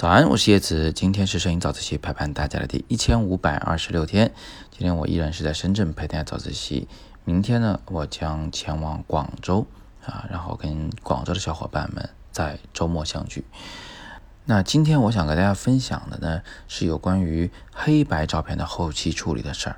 [0.00, 4.32] 早安，我是叶子，今天是摄影早自习陪伴大家的第一千五百二十六天。
[4.70, 6.88] 今天我依然是在深圳陪大家早自习，
[7.26, 9.66] 明天呢，我将前往广州
[10.06, 13.44] 啊，然后跟广州的小伙伴们在周末相聚。
[14.46, 19.76] 那今天我想跟大家分享的呢，是有关于黑白照片的后期处理的事儿，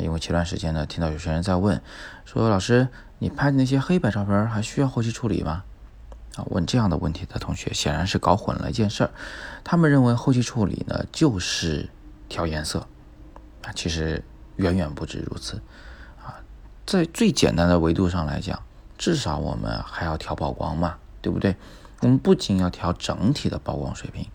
[0.00, 1.80] 因为前段时间呢，听到有些人在问，
[2.24, 2.88] 说老师，
[3.20, 5.62] 你拍的那些黑白照片还需要后期处理吗？
[6.36, 9.10] 啊，问这样的问题的同学显然是搞混了一件事儿。
[9.62, 11.90] 他们认为后期处理呢就是
[12.26, 12.86] 调颜色
[13.62, 14.24] 啊，其实
[14.56, 15.60] 远远不止如此
[16.24, 16.40] 啊。
[16.86, 18.62] 在最简单的维度上来讲，
[18.96, 21.54] 至少我们还要调曝光嘛，对不对？
[22.00, 24.26] 我们不仅要调整体的曝光水平，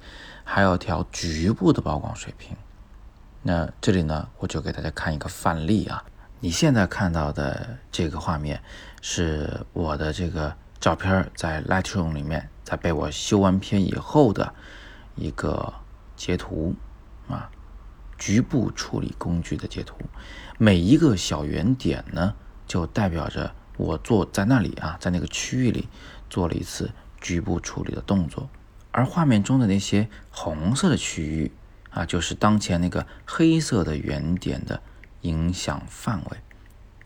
[0.44, 2.56] 还要调局部的曝光水平。
[3.42, 6.04] 那这里呢，我就给大家看一个范例啊。
[6.42, 8.62] 你现在看到的这个画面
[9.02, 10.54] 是我的这个。
[10.80, 14.54] 照片在 Lightroom 里面，在被我修完片以后的
[15.16, 15.74] 一个
[16.16, 16.76] 截图
[17.28, 17.50] 啊，
[18.18, 19.98] 局部处理工具的截图。
[20.58, 22.36] 每一个小圆点呢，
[22.68, 25.88] 就代表着我做在那里啊，在那个区域里
[26.30, 28.50] 做了一次局部处理的动作。
[28.92, 31.52] 而画面中的那些红色的区域
[31.90, 34.82] 啊，就是当前那个黑色的圆点的
[35.22, 36.38] 影响范围。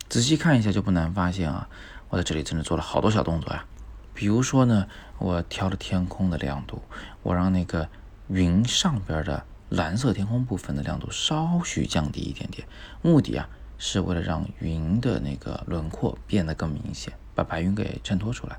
[0.08, 1.68] 仔细看一下就不难发现啊。
[2.12, 3.64] 我在这里真的做了好多小动作呀，
[4.12, 6.82] 比如说呢，我调了天空的亮度，
[7.22, 7.88] 我让那个
[8.28, 12.68] 云上边的蓝色天空部分的亮度稍许降低一点点，
[13.00, 18.58] 目的啊是为了让云的那个轮廓变得更明显，把白云给衬托出来。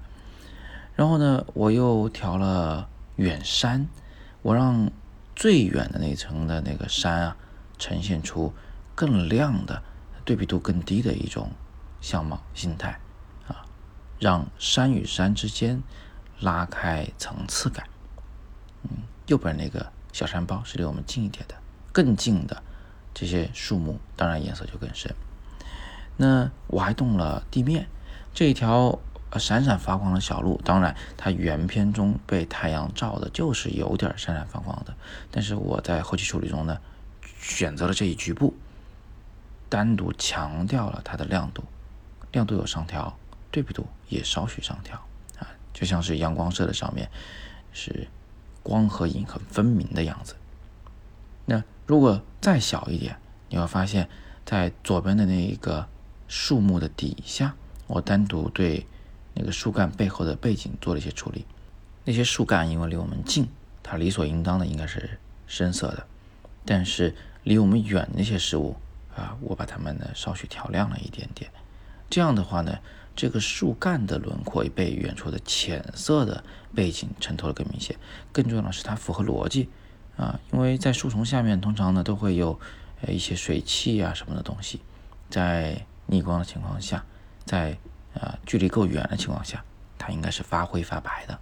[0.95, 3.87] 然后呢，我又调了远山，
[4.41, 4.89] 我让
[5.35, 7.37] 最远的那层的那个山啊，
[7.77, 8.51] 呈现出
[8.95, 9.83] 更亮的、
[10.25, 11.51] 对比度更低的一种
[12.01, 12.99] 相貌形态。
[14.23, 15.83] 让山与山之间
[16.39, 17.85] 拉开层次感。
[18.83, 18.89] 嗯，
[19.27, 21.55] 右边那个小山包是离我们近一点的，
[21.91, 22.63] 更近的
[23.13, 25.13] 这些树木，当然颜色就更深。
[26.15, 27.89] 那我还动了地面
[28.33, 28.97] 这一条
[29.37, 34.95] 闪闪发光的小路，当然它原片中被太阳照的就是有点闪闪发光的，
[35.31, 36.79] 但是我在后期处理中呢，
[37.41, 38.53] 选择了这一局部，
[39.67, 41.65] 单独强调了它的亮度，
[42.31, 43.17] 亮度有上调。
[43.53, 44.97] 对比度也稍许上调
[45.37, 47.07] 啊，就像是阳光射的上面
[47.71, 48.07] 是
[48.63, 50.35] 光和影很分明的样子。
[51.45, 53.15] 那如果再小一点，
[53.49, 54.09] 你会发现
[54.43, 55.87] 在左边的那一个
[56.27, 57.53] 树木的底下，
[57.85, 58.87] 我单独对
[59.35, 61.45] 那个树干背后的背景做了一些处理。
[62.05, 63.47] 那些树干因为离我们近，
[63.83, 66.07] 它理所应当的应该是深色的，
[66.65, 68.75] 但是离我们远那些事物
[69.15, 71.51] 啊，我把它们呢稍许调亮了一点点。
[72.09, 72.79] 这样的话呢。
[73.15, 76.43] 这个树干的轮廓也被远处的浅色的
[76.73, 77.95] 背景衬托的更明显。
[78.31, 79.69] 更重要的是，它符合逻辑
[80.17, 82.59] 啊，因为在树丛下面通常呢都会有
[83.01, 84.81] 呃一些水汽啊什么的东西，
[85.29, 87.05] 在逆光的情况下，
[87.45, 87.77] 在
[88.13, 89.63] 呃距离够远的情况下，
[89.97, 91.39] 它应该是发灰发白的。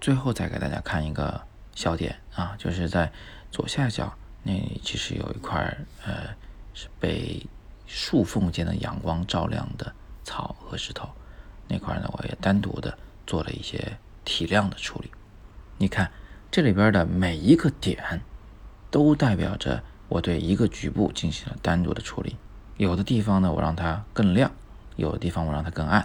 [0.00, 1.40] 最后再给大家看一个
[1.74, 3.10] 小点啊，就是在
[3.50, 4.12] 左下角
[4.42, 6.34] 那里其实有一块呃
[6.74, 7.46] 是被
[7.86, 9.94] 树缝间的阳光照亮的。
[10.26, 11.08] 草和石头
[11.68, 15.10] 那块呢，我也单独的做了一些提亮的处理。
[15.78, 16.10] 你看
[16.50, 18.20] 这里边的每一个点，
[18.90, 22.36] 都代表着我对一个局部进行了单独的处理。
[22.76, 24.50] 有的地方呢，我让它更亮；
[24.96, 26.02] 有的地方我让它更暗；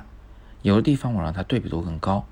[0.62, 2.24] 有的地方我让它对比度更高；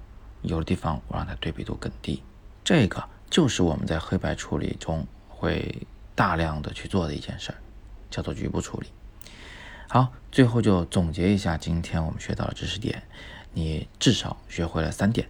[0.44, 2.22] 有的地方我让它对比度更低。
[2.64, 7.58] 这个就是我们在黑白处理中会大量的去做的一件事儿，
[8.12, 8.88] 叫做局部处理。
[9.92, 13.02] 好，最后就总结一下今天我们学到的知识点，
[13.54, 15.28] 你至少学会了三点。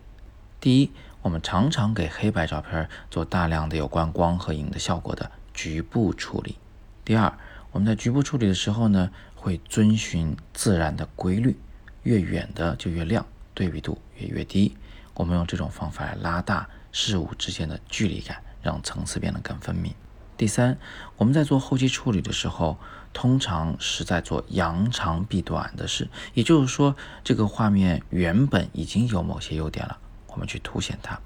[0.59, 6.57] 第一，我们常常给黑白照片做大量的有关光和影的效果的局部处理。
[7.05, 7.37] 第二，
[7.71, 11.57] 我们在局部处理的时候呢，会遵循自然的规律，
[12.03, 14.75] 越远的就越亮，对比度也越低。
[15.13, 19.93] 我们用这种方法来拉大事物之间的距离感，让层次变得更分明。
[20.39, 20.77] 第三，
[21.17, 22.77] 我们在做后期处理的时候，
[23.11, 26.95] 通常是在做扬长避短的事，也就是说，
[27.25, 29.97] 这个画面原本已经有某些优点了，
[30.27, 31.19] 我们去凸显它。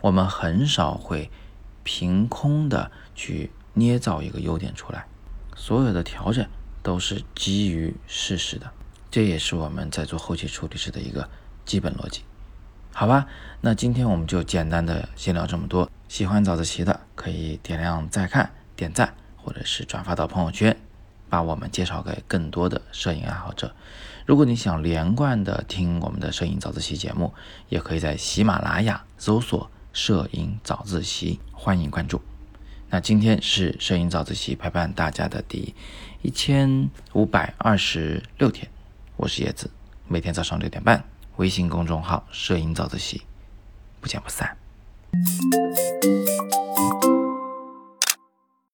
[0.00, 1.32] 我们很少会
[1.82, 5.04] 凭空的去捏造一个优点出来，
[5.56, 6.46] 所有的调整
[6.80, 8.70] 都是基于事实的。
[9.10, 11.28] 这也是我们在做后期处理时的一个
[11.64, 12.22] 基本逻辑。
[12.92, 13.26] 好吧，
[13.62, 15.90] 那今天我们就简单的先聊这么多。
[16.06, 18.52] 喜欢早自习的可以点亮再看。
[18.80, 20.74] 点赞或者是转发到朋友圈，
[21.28, 23.74] 把我们介绍给更多的摄影爱好者。
[24.24, 27.34] 如果你想连贯的听我们的摄影早自习节目，
[27.68, 32.22] 也可以在喜马拉雅搜索摄影早自习，欢迎关注。
[32.88, 35.74] 那今天是摄影早自习陪伴大家的第
[36.22, 38.66] 一千五百二十六天，
[39.16, 39.70] 我是叶子，
[40.08, 41.04] 每天早上六点半，
[41.36, 43.20] 微信公众号“摄影早自习”，
[44.00, 44.56] 不见不散。